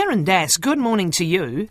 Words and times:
Kiran 0.00 0.24
Dass, 0.24 0.56
good 0.56 0.78
morning 0.78 1.10
to 1.10 1.26
you. 1.26 1.68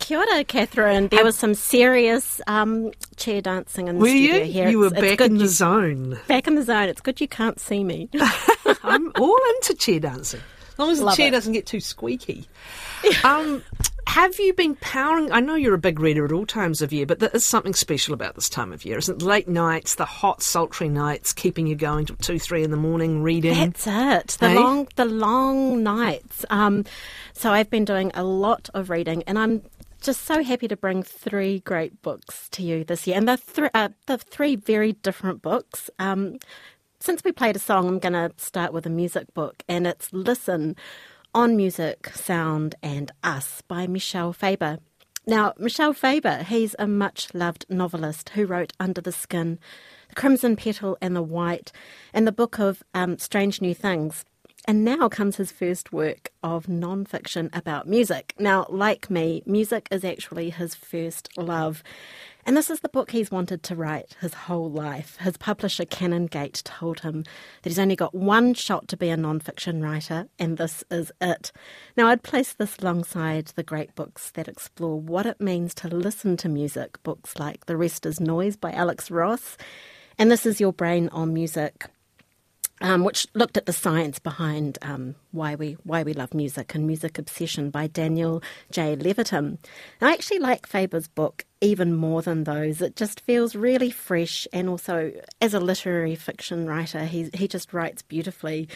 Kia 0.00 0.18
ora, 0.18 0.44
Catherine. 0.44 1.08
There 1.08 1.24
was 1.24 1.38
some 1.38 1.54
serious 1.54 2.38
um, 2.46 2.90
chair 3.16 3.40
dancing 3.40 3.88
in 3.88 3.94
the 3.96 4.02
Were 4.02 4.08
studio 4.08 4.34
you? 4.36 4.44
here. 4.44 4.68
You 4.68 4.78
were 4.80 4.86
It's- 4.88 5.02
it's 5.02 5.10
back 5.16 5.26
in 5.26 5.38
the 5.38 5.44
you- 5.44 5.48
zone. 5.48 6.20
Back 6.28 6.46
in 6.46 6.56
the 6.56 6.62
zone. 6.62 6.90
It's 6.90 7.00
good 7.00 7.22
you 7.22 7.26
can't 7.28 7.58
see 7.58 7.82
me. 7.82 8.10
I'm 8.84 9.10
all 9.18 9.38
into 9.56 9.74
chair 9.78 9.98
dancing. 9.98 10.40
As 10.72 10.78
long 10.78 10.90
as 10.90 10.98
the 10.98 11.06
Love 11.06 11.16
chair 11.16 11.28
it. 11.28 11.30
doesn't 11.30 11.54
get 11.54 11.64
too 11.64 11.80
squeaky. 11.80 12.46
um, 13.24 13.62
have 14.10 14.40
you 14.40 14.52
been 14.52 14.74
powering? 14.74 15.30
I 15.30 15.38
know 15.38 15.54
you're 15.54 15.74
a 15.74 15.78
big 15.78 16.00
reader 16.00 16.24
at 16.24 16.32
all 16.32 16.44
times 16.44 16.82
of 16.82 16.92
year, 16.92 17.06
but 17.06 17.20
there 17.20 17.30
is 17.32 17.46
something 17.46 17.74
special 17.74 18.12
about 18.12 18.34
this 18.34 18.48
time 18.48 18.72
of 18.72 18.84
year, 18.84 18.98
isn't 18.98 19.22
it? 19.22 19.24
Late 19.24 19.46
nights, 19.46 19.94
the 19.94 20.04
hot, 20.04 20.42
sultry 20.42 20.88
nights, 20.88 21.32
keeping 21.32 21.68
you 21.68 21.76
going 21.76 22.06
till 22.06 22.16
two, 22.16 22.40
three 22.40 22.64
in 22.64 22.72
the 22.72 22.76
morning 22.76 23.22
reading. 23.22 23.54
That's 23.54 23.86
it. 23.86 24.36
The 24.40 24.48
Hey? 24.48 24.54
long, 24.56 24.88
the 24.96 25.04
long 25.04 25.84
nights. 25.84 26.44
Um, 26.50 26.84
so 27.34 27.52
I've 27.52 27.70
been 27.70 27.84
doing 27.84 28.10
a 28.14 28.24
lot 28.24 28.68
of 28.74 28.90
reading, 28.90 29.22
and 29.28 29.38
I'm 29.38 29.62
just 30.02 30.22
so 30.22 30.42
happy 30.42 30.66
to 30.66 30.76
bring 30.76 31.04
three 31.04 31.60
great 31.60 32.02
books 32.02 32.48
to 32.48 32.64
you 32.64 32.82
this 32.82 33.06
year, 33.06 33.16
and 33.16 33.28
they're, 33.28 33.36
th- 33.36 33.70
uh, 33.74 33.90
they're 34.06 34.18
three 34.18 34.56
very 34.56 34.94
different 34.94 35.40
books. 35.40 35.88
Um, 36.00 36.40
since 36.98 37.22
we 37.22 37.30
played 37.30 37.54
a 37.54 37.60
song, 37.60 37.86
I'm 37.86 38.00
going 38.00 38.14
to 38.14 38.32
start 38.38 38.72
with 38.72 38.86
a 38.86 38.90
music 38.90 39.32
book, 39.34 39.62
and 39.68 39.86
it's 39.86 40.12
Listen 40.12 40.74
on 41.34 41.56
Music, 41.56 42.08
Sound, 42.14 42.74
and 42.82 43.12
Us 43.22 43.62
by 43.68 43.86
Michel 43.86 44.32
Faber. 44.32 44.78
Now, 45.26 45.54
Michel 45.58 45.92
Faber, 45.92 46.42
he's 46.42 46.74
a 46.78 46.86
much 46.86 47.32
loved 47.34 47.66
novelist 47.68 48.30
who 48.30 48.46
wrote 48.46 48.72
Under 48.80 49.00
the 49.00 49.12
Skin, 49.12 49.58
The 50.08 50.14
Crimson 50.16 50.56
Petal 50.56 50.98
and 51.00 51.14
the 51.14 51.22
White, 51.22 51.70
and 52.12 52.26
the 52.26 52.32
book 52.32 52.58
of 52.58 52.82
um, 52.94 53.18
Strange 53.18 53.60
New 53.60 53.74
Things. 53.74 54.24
And 54.66 54.84
now 54.84 55.08
comes 55.08 55.36
his 55.36 55.52
first 55.52 55.92
work 55.92 56.30
of 56.42 56.68
non 56.68 57.06
fiction 57.06 57.48
about 57.52 57.88
music. 57.88 58.34
Now, 58.38 58.66
like 58.68 59.08
me, 59.08 59.42
music 59.46 59.88
is 59.90 60.04
actually 60.04 60.50
his 60.50 60.74
first 60.74 61.28
love. 61.38 61.82
And 62.46 62.56
this 62.56 62.70
is 62.70 62.80
the 62.80 62.88
book 62.88 63.10
he's 63.10 63.30
wanted 63.30 63.62
to 63.64 63.76
write 63.76 64.16
his 64.20 64.34
whole 64.34 64.70
life. 64.70 65.16
His 65.20 65.36
publisher, 65.36 65.84
Canongate, 65.84 66.62
told 66.64 67.00
him 67.00 67.24
that 67.62 67.70
he's 67.70 67.78
only 67.78 67.96
got 67.96 68.14
one 68.14 68.54
shot 68.54 68.88
to 68.88 68.96
be 68.96 69.08
a 69.10 69.16
non 69.16 69.40
fiction 69.40 69.82
writer, 69.82 70.26
and 70.38 70.56
this 70.56 70.82
is 70.90 71.12
it. 71.20 71.52
Now, 71.96 72.08
I'd 72.08 72.22
place 72.22 72.52
this 72.52 72.78
alongside 72.78 73.46
the 73.48 73.62
great 73.62 73.94
books 73.94 74.30
that 74.32 74.48
explore 74.48 75.00
what 75.00 75.26
it 75.26 75.40
means 75.40 75.74
to 75.74 75.88
listen 75.88 76.36
to 76.38 76.48
music, 76.48 77.02
books 77.02 77.38
like 77.38 77.66
The 77.66 77.76
Rest 77.76 78.06
is 78.06 78.20
Noise 78.20 78.56
by 78.56 78.72
Alex 78.72 79.10
Ross, 79.10 79.56
and 80.18 80.30
This 80.30 80.46
Is 80.46 80.60
Your 80.60 80.72
Brain 80.72 81.08
on 81.10 81.34
Music 81.34 81.86
um, 82.80 83.04
which 83.04 83.26
looked 83.34 83.56
at 83.56 83.66
the 83.66 83.72
science 83.72 84.18
behind 84.18 84.78
um, 84.82 85.14
why 85.32 85.54
we 85.54 85.76
why 85.84 86.02
we 86.02 86.12
love 86.12 86.34
music 86.34 86.74
and 86.74 86.86
music 86.86 87.18
obsession 87.18 87.70
by 87.70 87.86
Daniel 87.86 88.42
J. 88.70 88.96
Levitin. 88.96 89.58
I 90.00 90.12
actually 90.12 90.38
like 90.38 90.66
Faber's 90.66 91.08
book 91.08 91.44
even 91.60 91.94
more 91.94 92.22
than 92.22 92.44
those. 92.44 92.80
It 92.80 92.96
just 92.96 93.20
feels 93.20 93.54
really 93.54 93.90
fresh, 93.90 94.46
and 94.52 94.68
also 94.68 95.12
as 95.42 95.52
a 95.52 95.60
literary 95.60 96.14
fiction 96.14 96.66
writer, 96.66 97.04
he 97.04 97.28
he 97.34 97.46
just 97.48 97.72
writes 97.72 98.02
beautifully. 98.02 98.68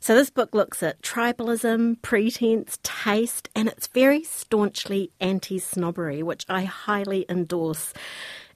So 0.00 0.14
this 0.14 0.30
book 0.30 0.54
looks 0.54 0.82
at 0.82 1.02
tribalism, 1.02 2.00
pretense, 2.02 2.78
taste, 2.82 3.48
and 3.54 3.68
it's 3.68 3.88
very 3.88 4.24
staunchly 4.24 5.10
anti-snobbery, 5.20 6.22
which 6.22 6.46
I 6.48 6.64
highly 6.64 7.26
endorse. 7.28 7.92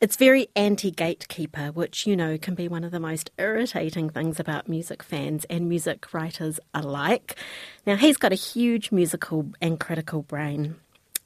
It's 0.00 0.16
very 0.16 0.48
anti 0.56 0.90
gatekeeper, 0.90 1.68
which, 1.72 2.06
you 2.06 2.16
know, 2.16 2.36
can 2.38 2.54
be 2.54 2.68
one 2.68 2.84
of 2.84 2.90
the 2.90 3.00
most 3.00 3.30
irritating 3.38 4.10
things 4.10 4.40
about 4.40 4.68
music 4.68 5.02
fans 5.02 5.44
and 5.50 5.68
music 5.68 6.12
writers 6.12 6.58
alike. 6.74 7.36
Now, 7.86 7.96
he's 7.96 8.16
got 8.16 8.32
a 8.32 8.36
huge 8.36 8.90
musical 8.90 9.52
and 9.60 9.78
critical 9.78 10.22
brain. 10.22 10.76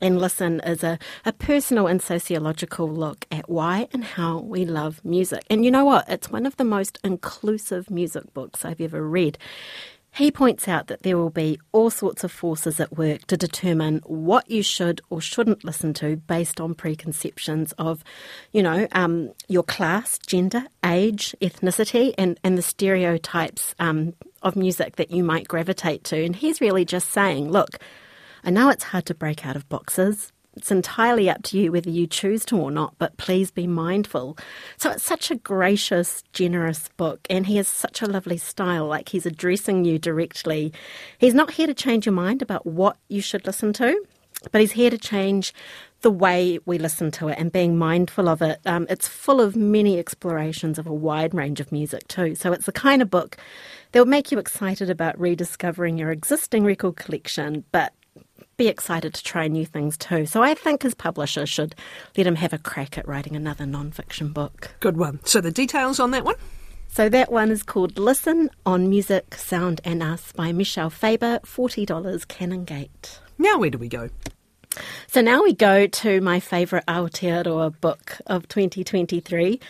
And 0.00 0.20
Listen 0.20 0.60
is 0.60 0.84
a, 0.84 0.98
a 1.24 1.32
personal 1.32 1.88
and 1.88 2.00
sociological 2.00 2.88
look 2.88 3.26
at 3.32 3.50
why 3.50 3.88
and 3.92 4.04
how 4.04 4.38
we 4.38 4.64
love 4.64 5.04
music. 5.04 5.42
And 5.50 5.64
you 5.64 5.72
know 5.72 5.84
what? 5.84 6.08
It's 6.08 6.30
one 6.30 6.46
of 6.46 6.56
the 6.56 6.64
most 6.64 6.98
inclusive 7.02 7.90
music 7.90 8.32
books 8.32 8.64
I've 8.64 8.80
ever 8.80 9.02
read. 9.02 9.38
He 10.18 10.32
points 10.32 10.66
out 10.66 10.88
that 10.88 11.04
there 11.04 11.16
will 11.16 11.30
be 11.30 11.60
all 11.70 11.90
sorts 11.90 12.24
of 12.24 12.32
forces 12.32 12.80
at 12.80 12.98
work 12.98 13.24
to 13.28 13.36
determine 13.36 14.00
what 14.04 14.50
you 14.50 14.64
should 14.64 15.00
or 15.10 15.20
shouldn't 15.20 15.62
listen 15.62 15.94
to 15.94 16.16
based 16.16 16.60
on 16.60 16.74
preconceptions 16.74 17.70
of, 17.78 18.02
you 18.50 18.60
know, 18.60 18.88
um, 18.90 19.30
your 19.46 19.62
class, 19.62 20.18
gender, 20.18 20.64
age, 20.84 21.36
ethnicity, 21.40 22.14
and, 22.18 22.40
and 22.42 22.58
the 22.58 22.62
stereotypes 22.62 23.76
um, 23.78 24.12
of 24.42 24.56
music 24.56 24.96
that 24.96 25.12
you 25.12 25.22
might 25.22 25.46
gravitate 25.46 26.02
to. 26.02 26.24
And 26.24 26.34
he's 26.34 26.60
really 26.60 26.84
just 26.84 27.10
saying, 27.10 27.52
look, 27.52 27.78
I 28.42 28.50
know 28.50 28.70
it's 28.70 28.82
hard 28.82 29.06
to 29.06 29.14
break 29.14 29.46
out 29.46 29.54
of 29.54 29.68
boxes. 29.68 30.32
It's 30.58 30.72
entirely 30.72 31.30
up 31.30 31.44
to 31.44 31.58
you 31.58 31.70
whether 31.70 31.88
you 31.88 32.08
choose 32.08 32.44
to 32.46 32.58
or 32.58 32.72
not, 32.72 32.94
but 32.98 33.16
please 33.16 33.52
be 33.52 33.68
mindful. 33.68 34.36
So 34.76 34.90
it's 34.90 35.04
such 35.04 35.30
a 35.30 35.36
gracious, 35.36 36.24
generous 36.32 36.88
book, 36.96 37.20
and 37.30 37.46
he 37.46 37.56
has 37.58 37.68
such 37.68 38.02
a 38.02 38.06
lovely 38.06 38.38
style, 38.38 38.86
like 38.86 39.10
he's 39.10 39.24
addressing 39.24 39.84
you 39.84 40.00
directly. 40.00 40.72
He's 41.18 41.32
not 41.32 41.52
here 41.52 41.68
to 41.68 41.74
change 41.74 42.06
your 42.06 42.12
mind 42.12 42.42
about 42.42 42.66
what 42.66 42.96
you 43.08 43.20
should 43.20 43.46
listen 43.46 43.72
to, 43.74 44.04
but 44.50 44.60
he's 44.60 44.72
here 44.72 44.90
to 44.90 44.98
change 44.98 45.54
the 46.00 46.10
way 46.10 46.58
we 46.64 46.76
listen 46.76 47.12
to 47.12 47.28
it 47.28 47.38
and 47.38 47.52
being 47.52 47.78
mindful 47.78 48.28
of 48.28 48.42
it. 48.42 48.58
Um, 48.66 48.86
it's 48.90 49.06
full 49.06 49.40
of 49.40 49.54
many 49.54 49.96
explorations 49.96 50.76
of 50.76 50.88
a 50.88 50.92
wide 50.92 51.34
range 51.34 51.60
of 51.60 51.70
music, 51.70 52.08
too. 52.08 52.34
So 52.34 52.52
it's 52.52 52.66
the 52.66 52.72
kind 52.72 53.00
of 53.00 53.10
book 53.10 53.36
that 53.92 54.00
will 54.00 54.06
make 54.06 54.32
you 54.32 54.38
excited 54.38 54.90
about 54.90 55.18
rediscovering 55.20 55.98
your 55.98 56.10
existing 56.10 56.64
record 56.64 56.96
collection, 56.96 57.64
but 57.70 57.92
be 58.58 58.66
excited 58.68 59.14
to 59.14 59.22
try 59.22 59.48
new 59.48 59.64
things 59.64 59.96
too. 59.96 60.26
So 60.26 60.42
I 60.42 60.52
think 60.52 60.82
his 60.82 60.94
publisher 60.94 61.46
should 61.46 61.74
let 62.16 62.26
him 62.26 62.34
have 62.34 62.52
a 62.52 62.58
crack 62.58 62.98
at 62.98 63.06
writing 63.08 63.36
another 63.36 63.64
non-fiction 63.64 64.32
book. 64.32 64.74
Good 64.80 64.96
one. 64.96 65.20
So 65.24 65.40
the 65.40 65.52
details 65.52 66.00
on 66.00 66.10
that 66.10 66.24
one? 66.24 66.34
So 66.88 67.08
that 67.08 67.30
one 67.30 67.50
is 67.50 67.62
called 67.62 67.98
Listen 67.98 68.50
on 68.66 68.90
Music, 68.90 69.36
Sound 69.36 69.80
and 69.84 70.02
Us 70.02 70.32
by 70.32 70.52
Michel 70.52 70.90
Faber, 70.90 71.38
$40 71.44 71.86
Canongate. 72.26 73.20
Now 73.38 73.58
where 73.58 73.70
do 73.70 73.78
we 73.78 73.88
go? 73.88 74.10
So 75.06 75.20
now 75.20 75.42
we 75.42 75.54
go 75.54 75.86
to 75.86 76.20
my 76.20 76.40
favourite 76.40 76.86
Aotearoa 76.86 77.80
book 77.80 78.18
of 78.26 78.48
2023, 78.48 79.60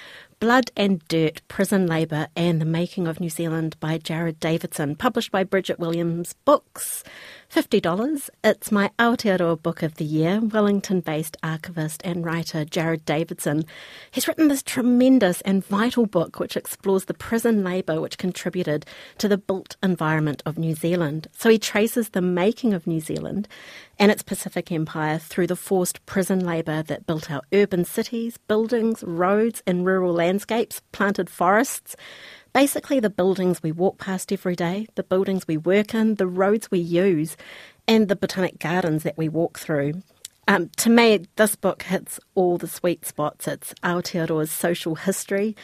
Blood 0.40 0.70
and 0.76 1.02
Dirt, 1.08 1.40
Prison 1.48 1.88
Labour 1.88 2.28
and 2.36 2.60
the 2.60 2.64
Making 2.64 3.08
of 3.08 3.18
New 3.18 3.28
Zealand 3.28 3.74
by 3.80 3.98
Jared 3.98 4.38
Davidson, 4.38 4.94
published 4.94 5.32
by 5.32 5.42
Bridget 5.42 5.80
Williams 5.80 6.34
Books. 6.44 7.02
$50. 7.52 8.30
It's 8.44 8.70
my 8.70 8.90
Aotearoa 9.00 9.60
book 9.60 9.82
of 9.82 9.96
the 9.96 10.04
year. 10.04 10.38
Wellington 10.40 11.00
based 11.00 11.36
archivist 11.42 12.02
and 12.04 12.24
writer 12.24 12.64
Jared 12.64 13.04
Davidson. 13.04 13.64
He's 14.12 14.28
written 14.28 14.46
this 14.46 14.62
tremendous 14.62 15.40
and 15.40 15.64
vital 15.64 16.06
book 16.06 16.38
which 16.38 16.56
explores 16.56 17.06
the 17.06 17.14
prison 17.14 17.64
labour 17.64 18.00
which 18.00 18.18
contributed 18.18 18.86
to 19.16 19.26
the 19.26 19.38
built 19.38 19.76
environment 19.82 20.40
of 20.46 20.56
New 20.56 20.76
Zealand. 20.76 21.26
So 21.36 21.48
he 21.48 21.58
traces 21.58 22.10
the 22.10 22.20
making 22.22 22.74
of 22.74 22.86
New 22.86 23.00
Zealand 23.00 23.48
and 23.98 24.10
its 24.10 24.22
Pacific 24.22 24.70
Empire 24.70 25.18
through 25.18 25.48
the 25.48 25.56
forced 25.56 26.04
prison 26.06 26.40
labour 26.40 26.82
that 26.84 27.06
built 27.06 27.30
our 27.30 27.42
urban 27.52 27.84
cities, 27.84 28.38
buildings, 28.48 29.02
roads, 29.02 29.62
and 29.66 29.84
rural 29.84 30.12
landscapes, 30.12 30.80
planted 30.92 31.28
forests. 31.28 31.96
Basically, 32.52 33.00
the 33.00 33.10
buildings 33.10 33.62
we 33.62 33.72
walk 33.72 33.98
past 33.98 34.32
every 34.32 34.56
day, 34.56 34.86
the 34.94 35.02
buildings 35.02 35.48
we 35.48 35.56
work 35.56 35.94
in, 35.94 36.14
the 36.14 36.26
roads 36.26 36.70
we 36.70 36.78
use, 36.78 37.36
and 37.86 38.08
the 38.08 38.16
botanic 38.16 38.58
gardens 38.58 39.02
that 39.02 39.18
we 39.18 39.28
walk 39.28 39.58
through. 39.58 39.94
Um, 40.46 40.70
to 40.76 40.88
me, 40.90 41.26
this 41.36 41.56
book 41.56 41.82
hits 41.82 42.18
all 42.34 42.56
the 42.56 42.68
sweet 42.68 43.04
spots. 43.04 43.46
It's 43.46 43.74
Aotearoa's 43.82 44.50
social 44.50 44.94
history 44.94 45.54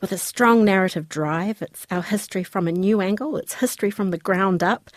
with 0.00 0.12
a 0.12 0.18
strong 0.18 0.64
narrative 0.64 1.08
drive. 1.08 1.60
It's 1.60 1.86
our 1.90 2.02
history 2.02 2.44
from 2.44 2.68
a 2.68 2.72
new 2.72 3.00
angle, 3.00 3.36
it's 3.36 3.54
history 3.54 3.90
from 3.90 4.10
the 4.10 4.18
ground 4.18 4.62
up. 4.62 4.90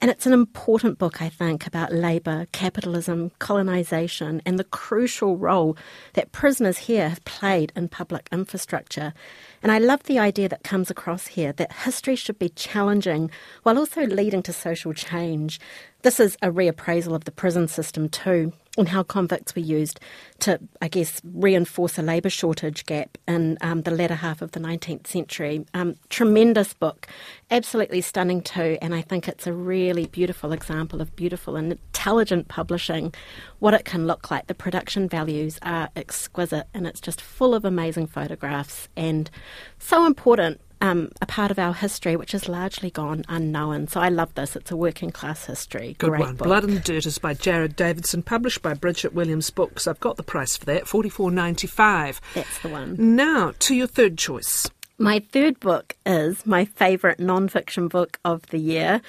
And 0.00 0.10
it's 0.10 0.26
an 0.26 0.32
important 0.32 0.98
book, 0.98 1.22
I 1.22 1.28
think, 1.28 1.66
about 1.66 1.92
labour, 1.92 2.46
capitalism, 2.52 3.30
colonisation, 3.38 4.42
and 4.44 4.58
the 4.58 4.64
crucial 4.64 5.36
role 5.36 5.76
that 6.14 6.32
prisoners 6.32 6.78
here 6.78 7.08
have 7.08 7.24
played 7.24 7.72
in 7.74 7.88
public 7.88 8.28
infrastructure. 8.30 9.14
And 9.62 9.72
I 9.72 9.78
love 9.78 10.02
the 10.02 10.18
idea 10.18 10.48
that 10.48 10.62
comes 10.62 10.90
across 10.90 11.28
here 11.28 11.52
that 11.52 11.72
history 11.72 12.16
should 12.16 12.38
be 12.38 12.50
challenging 12.50 13.30
while 13.62 13.78
also 13.78 14.06
leading 14.06 14.42
to 14.42 14.52
social 14.52 14.92
change. 14.92 15.58
This 16.04 16.20
is 16.20 16.36
a 16.42 16.48
reappraisal 16.48 17.14
of 17.14 17.24
the 17.24 17.30
prison 17.30 17.66
system 17.66 18.10
too, 18.10 18.52
and 18.76 18.90
how 18.90 19.02
convicts 19.02 19.54
were 19.56 19.62
used 19.62 20.00
to, 20.40 20.60
I 20.82 20.88
guess, 20.88 21.22
reinforce 21.24 21.96
a 21.96 22.02
labour 22.02 22.28
shortage 22.28 22.84
gap 22.84 23.16
in 23.26 23.56
um, 23.62 23.80
the 23.80 23.90
latter 23.90 24.16
half 24.16 24.42
of 24.42 24.52
the 24.52 24.60
19th 24.60 25.06
century. 25.06 25.64
Um, 25.72 25.94
tremendous 26.10 26.74
book, 26.74 27.06
absolutely 27.50 28.02
stunning 28.02 28.42
too, 28.42 28.76
and 28.82 28.94
I 28.94 29.00
think 29.00 29.28
it's 29.28 29.46
a 29.46 29.54
really 29.54 30.04
beautiful 30.04 30.52
example 30.52 31.00
of 31.00 31.16
beautiful 31.16 31.56
and 31.56 31.72
intelligent 31.72 32.48
publishing, 32.48 33.14
what 33.60 33.72
it 33.72 33.86
can 33.86 34.06
look 34.06 34.30
like. 34.30 34.46
The 34.46 34.54
production 34.54 35.08
values 35.08 35.58
are 35.62 35.88
exquisite, 35.96 36.66
and 36.74 36.86
it's 36.86 37.00
just 37.00 37.22
full 37.22 37.54
of 37.54 37.64
amazing 37.64 38.08
photographs 38.08 38.90
and 38.94 39.30
so 39.78 40.04
important 40.04 40.60
um, 40.80 41.10
a 41.20 41.26
part 41.26 41.50
of 41.50 41.58
our 41.58 41.74
history 41.74 42.16
which 42.16 42.32
has 42.32 42.48
largely 42.48 42.90
gone 42.90 43.24
unknown. 43.28 43.88
So 43.88 44.00
I 44.00 44.08
love 44.08 44.34
this. 44.34 44.56
It's 44.56 44.70
a 44.70 44.76
working 44.76 45.10
class 45.10 45.46
history. 45.46 45.96
Good 45.98 46.10
Great 46.10 46.20
one. 46.20 46.36
book. 46.36 46.46
Blood 46.46 46.64
and 46.64 46.82
Dirt 46.82 47.06
is 47.06 47.18
by 47.18 47.34
Jared 47.34 47.76
Davidson, 47.76 48.22
published 48.22 48.62
by 48.62 48.74
Bridget 48.74 49.14
Williams 49.14 49.50
Books. 49.50 49.86
I've 49.86 50.00
got 50.00 50.16
the 50.16 50.22
price 50.22 50.56
for 50.56 50.64
that, 50.66 50.86
forty 50.88 51.08
four 51.08 51.30
ninety 51.30 51.66
five. 51.66 52.20
That's 52.34 52.58
the 52.60 52.68
one. 52.68 52.96
Now 52.98 53.52
to 53.60 53.74
your 53.74 53.86
third 53.86 54.18
choice. 54.18 54.68
My 55.04 55.18
third 55.18 55.60
book 55.60 55.96
is 56.06 56.46
my 56.46 56.64
favourite 56.64 57.20
non-fiction 57.20 57.88
book 57.88 58.18
of 58.24 58.46
the 58.46 58.56
year, 58.56 59.02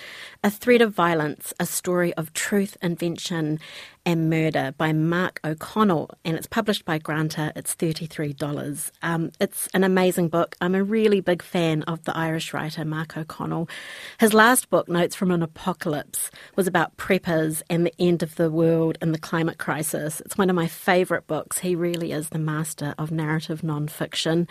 A 0.44 0.52
Thread 0.52 0.82
of 0.82 0.94
Violence, 0.94 1.54
A 1.58 1.66
Story 1.66 2.14
of 2.16 2.34
Truth, 2.34 2.76
Invention 2.82 3.62
and 4.06 4.30
Murder 4.30 4.74
by 4.78 4.92
Mark 4.92 5.40
O'Connell, 5.46 6.10
and 6.26 6.36
it's 6.36 6.48
published 6.48 6.84
by 6.84 6.98
Granta. 6.98 7.54
It's 7.56 7.74
$33. 7.76 8.92
Um, 9.04 9.32
it's 9.40 9.70
an 9.74 9.86
amazing 9.86 10.28
book. 10.28 10.58
I'm 10.60 10.76
a 10.76 10.84
really 10.84 11.22
big 11.22 11.42
fan 11.42 11.84
of 11.84 12.04
the 12.04 12.16
Irish 12.16 12.54
writer 12.54 12.84
Mark 12.84 13.16
O'Connell. 13.16 13.70
His 14.20 14.34
last 14.34 14.70
book, 14.70 14.90
Notes 14.90 15.16
from 15.16 15.32
an 15.32 15.42
Apocalypse, 15.42 16.30
was 16.58 16.68
about 16.68 16.98
preppers 16.98 17.62
and 17.70 17.86
the 17.86 17.96
end 17.98 18.22
of 18.22 18.36
the 18.36 18.52
world 18.52 18.98
and 19.00 19.14
the 19.14 19.20
climate 19.20 19.60
crisis. 19.60 20.20
It's 20.20 20.38
one 20.38 20.50
of 20.50 20.58
my 20.58 20.68
favourite 20.68 21.26
books. 21.26 21.60
He 21.60 21.74
really 21.74 22.12
is 22.12 22.30
the 22.30 22.38
master 22.38 22.96
of 22.98 23.12
narrative 23.12 23.64
non-fiction. 23.64 24.50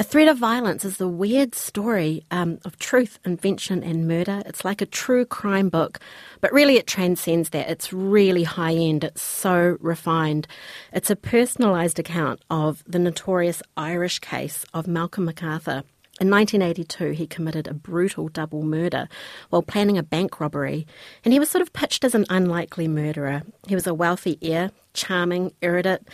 A 0.00 0.02
Thread 0.02 0.28
of 0.28 0.38
Violence 0.38 0.86
is 0.86 0.96
the 0.96 1.06
weird 1.06 1.54
story 1.54 2.24
um, 2.30 2.58
of 2.64 2.78
truth, 2.78 3.18
invention, 3.22 3.82
and 3.82 4.08
murder. 4.08 4.42
It's 4.46 4.64
like 4.64 4.80
a 4.80 4.86
true 4.86 5.26
crime 5.26 5.68
book, 5.68 6.00
but 6.40 6.54
really 6.54 6.78
it 6.78 6.86
transcends 6.86 7.50
that. 7.50 7.68
It's 7.68 7.92
really 7.92 8.44
high 8.44 8.72
end, 8.72 9.04
it's 9.04 9.20
so 9.20 9.76
refined. 9.78 10.46
It's 10.90 11.10
a 11.10 11.16
personalised 11.16 11.98
account 11.98 12.40
of 12.48 12.82
the 12.86 12.98
notorious 12.98 13.62
Irish 13.76 14.20
case 14.20 14.64
of 14.72 14.86
Malcolm 14.86 15.26
MacArthur. 15.26 15.82
In 16.18 16.30
1982, 16.30 17.10
he 17.10 17.26
committed 17.26 17.68
a 17.68 17.74
brutal 17.74 18.28
double 18.28 18.62
murder 18.62 19.06
while 19.50 19.62
planning 19.62 19.98
a 19.98 20.02
bank 20.02 20.40
robbery, 20.40 20.86
and 21.26 21.34
he 21.34 21.38
was 21.38 21.50
sort 21.50 21.60
of 21.60 21.74
pitched 21.74 22.04
as 22.04 22.14
an 22.14 22.24
unlikely 22.30 22.88
murderer. 22.88 23.42
He 23.68 23.74
was 23.74 23.86
a 23.86 23.92
wealthy 23.92 24.38
heir, 24.40 24.70
charming, 24.94 25.52
erudite, 25.60 26.08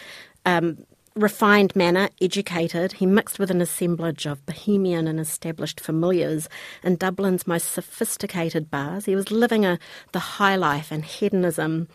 um, 0.45 0.79
refined 1.17 1.75
manner, 1.75 2.11
educated, 2.21 2.93
he 2.95 3.07
mixed 3.07 3.39
with 3.39 3.51
an 3.51 3.61
assemblage 3.61 4.27
of 4.27 4.45
bohemian 4.47 5.09
and 5.09 5.19
established 5.19 5.81
familiars 5.81 6.49
in 6.83 6.97
Dublin's 6.97 7.47
most 7.47 7.73
sophisticated 7.73 8.71
bars. 8.71 9.07
He 9.07 9.17
was 9.17 9.31
living 9.31 9.65
a, 9.65 9.79
the 10.13 10.19
high 10.19 10.57
life 10.57 10.93
and 10.93 11.05
hedonism 11.05 11.89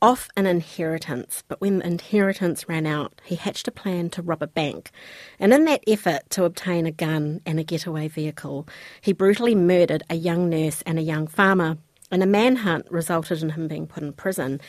off 0.00 0.28
an 0.36 0.46
inheritance, 0.46 1.42
but 1.48 1.60
when 1.60 1.78
the 1.78 1.86
inheritance 1.86 2.68
ran 2.68 2.86
out, 2.86 3.20
he 3.24 3.34
hatched 3.34 3.66
a 3.66 3.72
plan 3.72 4.10
to 4.10 4.22
rob 4.22 4.42
a 4.42 4.46
bank. 4.46 4.90
And 5.40 5.52
in 5.52 5.64
that 5.64 5.82
effort 5.88 6.22
to 6.30 6.44
obtain 6.44 6.86
a 6.86 6.92
gun 6.92 7.40
and 7.44 7.58
a 7.58 7.64
getaway 7.64 8.08
vehicle, 8.08 8.68
he 9.00 9.12
brutally 9.12 9.54
murdered 9.54 10.04
a 10.08 10.14
young 10.14 10.48
nurse 10.48 10.82
and 10.82 10.98
a 10.98 11.02
young 11.02 11.26
farmer, 11.26 11.78
and 12.10 12.22
a 12.22 12.26
manhunt 12.26 12.86
resulted 12.90 13.42
in 13.42 13.50
him 13.50 13.68
being 13.68 13.86
put 13.86 14.02
in 14.02 14.12
prison. 14.12 14.60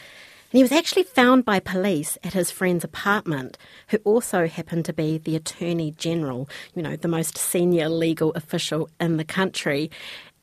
And 0.51 0.57
he 0.57 0.63
was 0.63 0.72
actually 0.72 1.04
found 1.04 1.46
by 1.46 1.60
police 1.60 2.18
at 2.24 2.34
his 2.34 2.50
friend's 2.50 2.84
apartment, 2.84 3.57
who 3.90 3.98
also 3.98 4.48
happened 4.48 4.86
to 4.86 4.94
be 4.94 5.19
the 5.19 5.36
Attorney 5.36 5.92
General, 5.92 6.50
you 6.74 6.81
know, 6.81 6.96
the 6.96 7.07
most 7.07 7.38
senior 7.38 7.88
legal 7.88 8.31
official 8.31 8.90
in 9.00 9.18
the 9.18 9.24
country. 9.24 9.92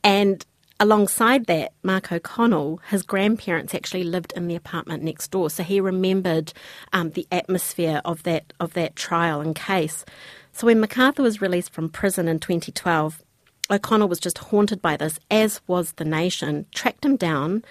And 0.05 0.47
alongside 0.79 1.47
that, 1.47 1.73
Mark 1.83 2.13
O'Connell, 2.13 2.81
his 2.89 3.03
grandparents 3.03 3.75
actually 3.75 4.05
lived 4.05 4.33
in 4.37 4.47
the 4.47 4.55
apartment 4.55 5.03
next 5.03 5.33
door, 5.33 5.51
so 5.51 5.65
he 5.65 5.81
remembered 5.81 6.53
um, 6.93 7.11
the 7.11 7.27
atmosphere 7.33 8.01
of 8.05 8.23
that 8.23 8.53
of 8.61 8.75
that 8.75 8.95
trial 8.95 9.41
and 9.41 9.57
case. 9.57 10.05
So 10.53 10.69
when 10.69 10.81
MacArthur 10.81 11.23
was 11.25 11.43
released 11.43 11.73
from 11.73 11.89
prison 11.89 12.29
in 12.29 12.39
2012, 12.39 13.23
O'Connell 13.71 14.09
was 14.09 14.21
just 14.21 14.39
haunted 14.39 14.81
by 14.81 14.97
this, 14.97 15.19
as 15.31 15.61
was 15.67 15.93
the 15.93 16.05
nation, 16.05 16.67
tracked 16.73 17.05
him 17.05 17.17
down 17.17 17.65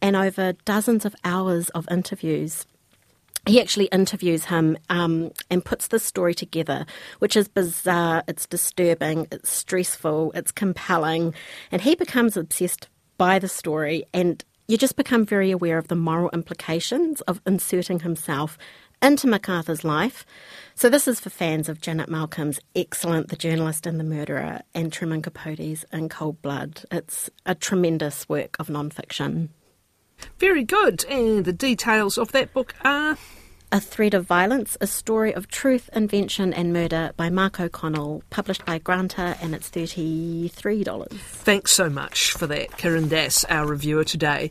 and 0.00 0.16
over 0.16 0.52
dozens 0.64 1.04
of 1.04 1.14
hours 1.24 1.68
of 1.70 1.86
interviews. 1.90 2.66
He 3.46 3.60
actually 3.60 3.86
interviews 3.86 4.44
him 4.44 4.76
um, 4.90 5.30
and 5.50 5.64
puts 5.64 5.88
this 5.88 6.04
story 6.04 6.34
together, 6.34 6.84
which 7.18 7.36
is 7.36 7.48
bizarre, 7.48 8.22
it's 8.28 8.46
disturbing, 8.46 9.26
it's 9.32 9.50
stressful, 9.50 10.32
it's 10.34 10.52
compelling, 10.52 11.34
and 11.72 11.80
he 11.80 11.94
becomes 11.94 12.36
obsessed 12.36 12.88
by 13.16 13.38
the 13.38 13.48
story. 13.48 14.04
And 14.12 14.44
you 14.66 14.76
just 14.76 14.96
become 14.96 15.24
very 15.24 15.50
aware 15.50 15.78
of 15.78 15.88
the 15.88 15.94
moral 15.94 16.28
implications 16.30 17.22
of 17.22 17.40
inserting 17.46 18.00
himself 18.00 18.58
into 19.00 19.26
MacArthur's 19.26 19.84
life. 19.84 20.26
So, 20.74 20.90
this 20.90 21.08
is 21.08 21.20
for 21.20 21.30
fans 21.30 21.68
of 21.68 21.80
Janet 21.80 22.10
Malcolm's 22.10 22.60
excellent 22.76 23.28
The 23.28 23.36
Journalist 23.36 23.86
and 23.86 23.98
the 23.98 24.04
Murderer 24.04 24.60
and 24.74 24.92
Truman 24.92 25.22
Capote's 25.22 25.84
In 25.92 26.08
Cold 26.08 26.42
Blood. 26.42 26.82
It's 26.90 27.30
a 27.46 27.54
tremendous 27.54 28.28
work 28.28 28.56
of 28.58 28.68
non 28.68 28.90
fiction. 28.90 29.50
Very 30.38 30.64
good. 30.64 31.04
And 31.06 31.44
the 31.44 31.52
details 31.52 32.18
of 32.18 32.32
that 32.32 32.52
book 32.52 32.74
are. 32.84 33.16
A 33.70 33.80
Thread 33.80 34.14
of 34.14 34.24
Violence, 34.24 34.78
a 34.80 34.86
story 34.86 35.34
of 35.34 35.46
truth, 35.48 35.90
invention, 35.92 36.54
and 36.54 36.72
murder 36.72 37.12
by 37.18 37.28
Mark 37.28 37.60
O'Connell, 37.60 38.22
published 38.30 38.64
by 38.64 38.78
Granta, 38.78 39.36
and 39.42 39.54
it's 39.54 39.68
$33. 39.68 41.10
Thanks 41.10 41.72
so 41.72 41.90
much 41.90 42.32
for 42.32 42.46
that, 42.46 42.70
Kiran 42.70 43.10
Dass, 43.10 43.44
our 43.44 43.66
reviewer 43.66 44.04
today. 44.04 44.46